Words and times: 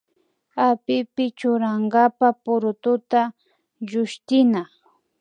Apipi 0.67 1.23
churankapa 1.37 2.27
purututa 2.43 3.21
llushtina 3.89 4.61